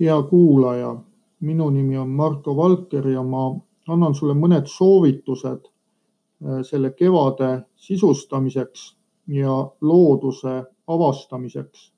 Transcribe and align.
hea 0.00 0.22
kuulaja, 0.22 0.96
minu 1.40 1.70
nimi 1.70 1.98
on 1.98 2.08
Marko 2.08 2.56
Valker 2.56 3.08
ja 3.08 3.22
ma 3.22 3.50
annan 3.88 4.14
sulle 4.14 4.34
mõned 4.34 4.68
soovitused 4.68 5.66
äh, 5.66 6.60
selle 6.62 6.92
kevade 6.96 7.50
sisustamiseks 7.76 8.96
ja 9.28 9.56
looduse 9.80 10.62
avastamiseks. 10.86 11.92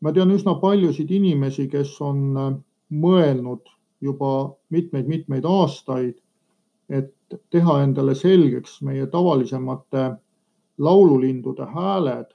ma 0.00 0.12
tean 0.12 0.30
üsna 0.30 0.54
paljusid 0.54 1.10
inimesi, 1.10 1.68
kes 1.68 2.00
on 2.00 2.36
äh, 2.36 2.50
mõelnud 2.90 3.70
juba 4.00 4.56
mitmeid-mitmeid 4.70 5.44
aastaid, 5.44 6.16
et 6.88 7.14
teha 7.50 7.82
endale 7.82 8.14
selgeks 8.14 8.80
meie 8.82 9.06
tavalisemate 9.06 10.10
laululindude 10.78 11.66
hääled. 11.74 12.26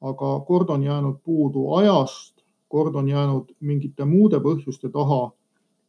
aga 0.00 0.40
kord 0.46 0.68
on 0.70 0.82
jäänud 0.82 1.16
puudu 1.24 1.72
ajast 1.74 2.37
kord 2.68 2.94
on 2.94 3.08
jäänud 3.08 3.52
mingite 3.60 4.04
muude 4.04 4.40
põhjuste 4.44 4.90
taha 4.92 5.30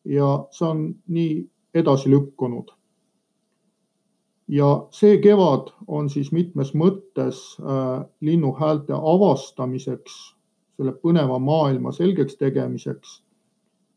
ja 0.05 0.27
see 0.51 0.67
on 0.67 0.83
nii 1.07 1.49
edasi 1.73 2.09
lükkunud. 2.09 2.71
ja 4.47 4.87
see 4.91 5.17
kevad 5.21 5.69
on 5.87 6.09
siis 6.09 6.31
mitmes 6.31 6.73
mõttes 6.73 7.57
äh, 7.61 8.05
linnuhäälte 8.21 8.93
avastamiseks, 8.93 10.35
selle 10.77 10.91
põneva 10.91 11.39
maailma 11.39 11.91
selgeks 11.91 12.35
tegemiseks 12.35 13.21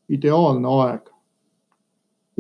ideaalne 0.09 0.69
aeg. 0.69 1.09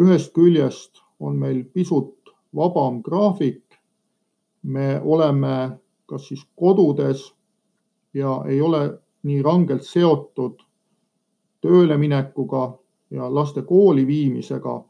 ühest 0.00 0.32
küljest 0.32 1.00
on 1.20 1.38
meil 1.38 1.64
pisut 1.64 2.34
vabam 2.54 3.02
graafik. 3.02 3.64
me 4.62 5.00
oleme 5.04 5.78
kas 6.06 6.28
siis 6.28 6.44
kodudes 6.56 7.34
ja 8.14 8.44
ei 8.46 8.60
ole 8.60 8.98
nii 9.22 9.42
rangelt 9.42 9.84
seotud 9.86 10.62
tööle 11.62 11.96
minekuga 11.98 12.78
ja 13.10 13.34
laste 13.34 13.62
kooli 13.62 14.06
viimisega. 14.06 14.84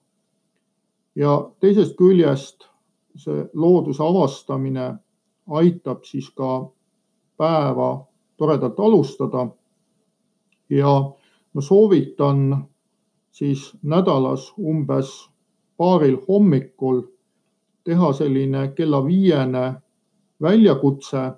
ja 1.15 1.51
teisest 1.61 1.97
küljest 1.97 2.65
see 3.17 3.45
looduse 3.55 4.03
avastamine 4.03 4.95
aitab 5.51 6.05
siis 6.05 6.31
ka 6.31 6.70
päeva 7.37 8.07
toredalt 8.37 8.81
alustada. 8.81 9.48
ja 10.70 11.12
ma 11.55 11.61
soovitan 11.61 12.69
siis 13.31 13.73
nädalas 13.83 14.53
umbes 14.59 15.29
paaril 15.77 16.17
hommikul 16.29 17.03
teha 17.85 18.12
selline 18.12 18.69
kella 18.77 19.05
viiene 19.07 19.75
väljakutse 20.42 21.33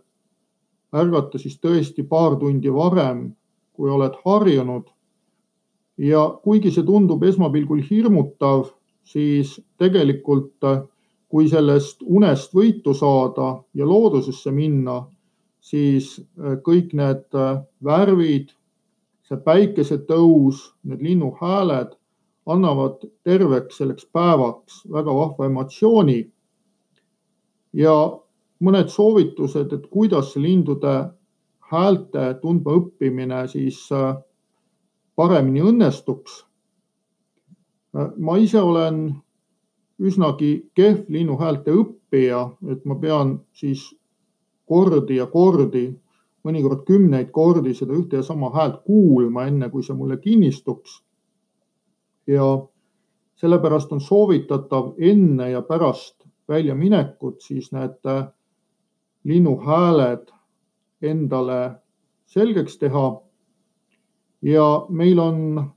ärgata 0.95 1.39
siis 1.39 1.59
tõesti 1.59 2.05
paar 2.09 2.37
tundi 2.39 2.73
varem, 2.73 3.33
kui 3.73 3.91
oled 3.91 4.15
harjunud. 4.25 4.91
ja 5.99 6.21
kuigi 6.43 6.73
see 6.75 6.83
tundub 6.83 7.23
esmapilgul 7.23 7.83
hirmutav, 7.91 8.65
siis 9.05 9.61
tegelikult 9.79 10.65
kui 11.35 11.49
sellest 11.51 12.03
unest 12.07 12.53
võitu 12.55 12.93
saada 12.95 13.57
ja 13.75 13.87
loodusesse 13.87 14.53
minna, 14.55 15.01
siis 15.59 16.21
äh, 16.21 16.59
kõik 16.63 16.93
need 16.95 17.25
äh, 17.35 17.57
värvid, 17.85 18.53
see 19.27 19.41
päikesetõus, 19.43 20.61
need 20.87 21.03
linnuhääled 21.03 21.97
annavad 22.47 23.03
terveks 23.25 23.81
selleks 23.81 24.07
päevaks 24.13 24.83
väga 24.93 25.15
vahva 25.17 25.49
emotsiooni. 25.49 26.21
ja 27.73 27.95
mõned 28.65 28.89
soovitused, 28.89 29.73
et 29.73 29.87
kuidas 29.93 30.35
lindude 30.41 30.95
häälte 31.71 32.35
tundma 32.41 32.79
õppimine 32.79 33.45
siis 33.51 33.81
äh, 33.93 34.17
paremini 35.17 35.65
õnnestuks. 35.65 36.41
Äh, 37.97 38.11
ma 38.17 38.39
ise 38.41 38.61
olen 38.61 39.07
üsnagi 40.01 40.71
kehv 40.75 41.09
linnuhäälte 41.09 41.75
õppija, 41.75 42.47
et 42.73 42.85
ma 42.85 42.97
pean 43.01 43.39
siis 43.55 43.87
kordi 44.69 45.21
ja 45.21 45.27
kordi, 45.31 45.87
mõnikord 46.45 46.85
kümneid 46.89 47.31
kordi 47.33 47.75
seda 47.75 47.95
ühte 47.97 48.21
ja 48.21 48.27
sama 48.27 48.51
häält 48.53 48.83
kuulma, 48.85 49.47
enne 49.49 49.71
kui 49.73 49.85
see 49.85 49.97
mulle 49.97 50.19
kinnistuks. 50.21 51.03
ja 52.27 52.45
sellepärast 53.37 53.91
on 53.93 54.01
soovitatav 54.01 54.95
enne 54.99 55.51
ja 55.51 55.61
pärast 55.63 56.25
väljaminekut 56.49 57.43
siis 57.45 57.73
need 57.73 57.99
äh, 58.09 58.25
linnuhääled 59.25 60.29
endale 61.03 61.71
selgeks 62.27 62.79
teha. 62.79 63.21
ja 64.43 64.87
meil 64.89 65.19
on 65.19 65.71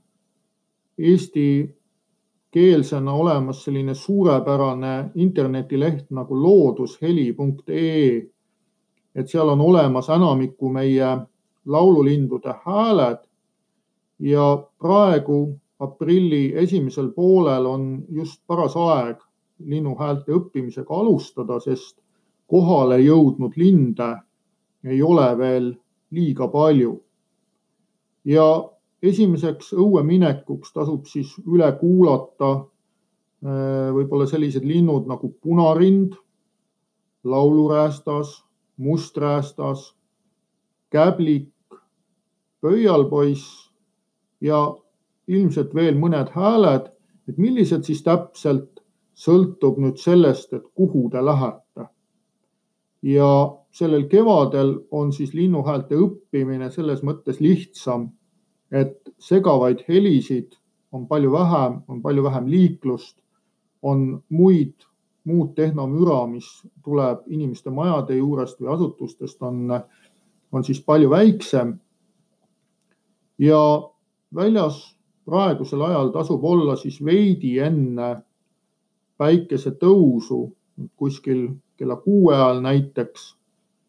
eestikeelsena 0.98 3.12
olemas 3.12 3.64
selline 3.64 3.94
suurepärane 3.94 5.10
internetileht 5.14 6.10
nagu 6.10 6.42
loodusheli.ee. 6.42 8.26
et 9.14 9.28
seal 9.28 9.48
on 9.48 9.60
olemas 9.60 10.08
enamiku 10.08 10.68
meie 10.68 11.18
laululindude 11.66 12.54
hääled 12.64 13.18
ja 14.18 14.68
praegu 14.78 15.60
aprilli 15.78 16.52
esimesel 16.56 17.12
poolel 17.12 17.66
on 17.66 18.04
just 18.08 18.42
paras 18.46 18.76
aeg 18.76 19.16
linnuhäälte 19.58 20.32
õppimisega 20.32 20.94
alustada, 20.94 21.60
sest 21.60 21.98
kohale 22.48 22.98
jõudnud 23.02 23.56
linde 23.56 24.08
ei 24.84 25.02
ole 25.02 25.28
veel 25.38 25.68
liiga 26.10 26.48
palju. 26.48 26.96
ja 28.24 28.44
esimeseks 29.02 29.70
õueminekuks 29.72 30.72
tasub 30.74 31.06
siis 31.06 31.30
üle 31.46 31.68
kuulata 31.80 32.50
äh, 32.56 33.92
võib-olla 33.94 34.26
sellised 34.26 34.64
linnud 34.66 35.06
nagu 35.08 35.30
punarind, 35.40 36.16
lauluräästas, 37.24 38.42
musträästas, 38.76 39.94
käblik, 40.90 41.54
pöialpoiss 42.60 43.70
ja 44.40 44.60
ilmselt 45.28 45.74
veel 45.74 45.96
mõned 45.98 46.32
hääled, 46.34 46.90
et 47.28 47.38
millised 47.38 47.84
siis 47.86 48.02
täpselt 48.02 48.82
sõltub 49.14 49.78
nüüd 49.78 49.98
sellest, 50.00 50.52
et 50.52 50.66
kuhu 50.74 51.08
te 51.12 51.22
lähete 51.24 51.88
ja 53.02 53.58
sellel 53.70 54.08
kevadel 54.08 54.74
on 54.90 55.12
siis 55.12 55.34
linnuhäälte 55.34 55.96
õppimine 55.96 56.70
selles 56.70 57.02
mõttes 57.06 57.40
lihtsam, 57.40 58.08
et 58.72 58.98
segavaid 59.18 59.84
helisid 59.88 60.56
on 60.92 61.06
palju 61.06 61.32
vähem, 61.32 61.80
on 61.88 62.02
palju 62.02 62.24
vähem 62.24 62.48
liiklust, 62.50 63.16
on 63.82 64.22
muid, 64.28 64.74
muud 65.24 65.54
tehnomüra, 65.54 66.26
mis 66.26 66.48
tuleb 66.84 67.26
inimeste 67.28 67.70
majade 67.70 68.16
juurest 68.16 68.60
või 68.60 68.72
asutustest, 68.74 69.42
on, 69.42 69.68
on 70.52 70.64
siis 70.64 70.80
palju 70.80 71.10
väiksem. 71.10 71.78
ja 73.38 73.58
väljas 74.34 74.98
praegusel 75.24 75.82
ajal 75.82 76.10
tasub 76.10 76.44
olla 76.44 76.76
siis 76.76 77.04
veidi 77.04 77.58
enne 77.58 78.16
päikesetõusu 79.18 80.40
kuskil 80.96 81.48
kella 81.78 81.96
kuue 81.96 82.34
ajal 82.34 82.60
näiteks, 82.60 83.36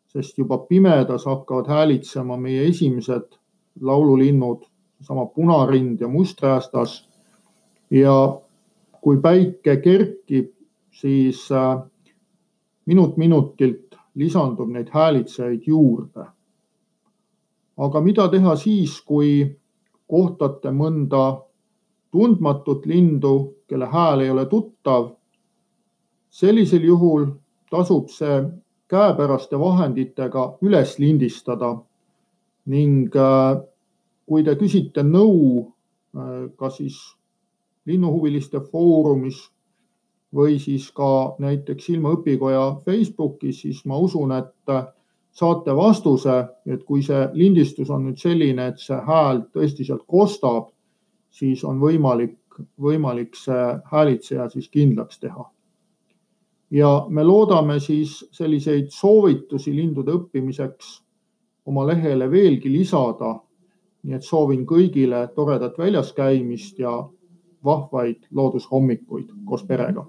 sest 0.07 0.37
juba 0.37 0.57
pimedas 0.57 1.25
hakkavad 1.25 1.67
häälitsema 1.67 2.37
meie 2.37 2.67
esimesed 2.67 3.35
laululinnud, 3.81 4.63
sama 5.01 5.25
punarind 5.25 6.01
ja 6.01 6.07
musträästas. 6.07 7.09
ja 7.91 8.41
kui 9.01 9.17
päike 9.17 9.77
kerkib, 9.77 10.51
siis 10.91 11.51
äh, 11.51 11.81
minut 12.85 13.17
minutilt 13.17 13.95
lisandub 14.15 14.69
neid 14.69 14.89
häälitsejaid 14.93 15.61
juurde. 15.65 16.25
aga 17.77 18.01
mida 18.01 18.27
teha 18.27 18.55
siis, 18.55 19.01
kui 19.01 19.57
kohtate 20.07 20.69
mõnda 20.69 21.41
tundmatut 22.11 22.85
lindu, 22.85 23.55
kelle 23.67 23.85
hääl 23.85 24.19
ei 24.19 24.29
ole 24.29 24.45
tuttav? 24.45 25.15
sellisel 26.29 26.83
juhul 26.83 27.25
tasub 27.69 28.09
see 28.09 28.41
käepäraste 28.89 29.59
vahenditega 29.59 30.45
üles 30.65 30.97
lindistada. 30.99 31.75
Ning 32.69 33.15
äh, 33.15 33.61
kui 34.25 34.43
te 34.45 34.55
küsite 34.57 35.03
nõu 35.05 35.39
äh, 35.61 36.49
ka 36.57 36.69
siis 36.73 36.97
linnuhuviliste 37.89 38.61
foorumis 38.71 39.41
või 40.35 40.59
siis 40.61 40.91
ka 40.93 41.35
näiteks 41.41 41.89
ilmaõpikoja 41.95 42.65
Facebookis, 42.85 43.61
siis 43.61 43.83
ma 43.89 43.97
usun, 43.97 44.33
et 44.37 44.73
äh, 44.73 44.83
saate 45.31 45.75
vastuse, 45.75 46.41
et 46.65 46.83
kui 46.85 47.05
see 47.05 47.21
lindistus 47.33 47.89
on 47.89 48.05
nüüd 48.09 48.21
selline, 48.21 48.71
et 48.73 48.81
see 48.81 48.97
hääl 49.07 49.45
tõesti 49.53 49.85
sealt 49.85 50.05
kostab, 50.09 50.73
siis 51.29 51.63
on 51.65 51.81
võimalik, 51.81 52.37
võimalik 52.81 53.37
see 53.37 53.65
häälitseja 53.93 54.49
siis 54.53 54.69
kindlaks 54.73 55.21
teha 55.21 55.45
ja 56.71 57.05
me 57.09 57.23
loodame 57.23 57.79
siis 57.79 58.27
selliseid 58.31 58.89
soovitusi 58.93 59.75
lindude 59.75 60.13
õppimiseks 60.13 60.89
oma 61.65 61.85
lehele 61.87 62.31
veelgi 62.31 62.71
lisada. 62.71 63.39
nii 64.03 64.15
et 64.15 64.23
soovin 64.23 64.61
kõigile 64.65 65.25
toredat 65.35 65.77
väljas 65.77 66.13
käimist 66.15 66.77
ja 66.79 66.91
vahvaid 67.65 68.29
loodushommikuid 68.31 69.33
koos 69.45 69.65
perega. 69.67 70.05